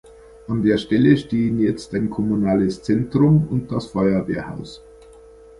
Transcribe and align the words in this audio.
An 0.47 0.63
der 0.63 0.79
Stelle 0.79 1.15
stehen 1.15 1.59
jetzt 1.59 1.93
ein 1.93 2.09
kommunales 2.09 2.81
Zentrum 2.81 3.47
und 3.51 3.71
das 3.71 3.85
Feuerwehrhaus. 3.85 4.81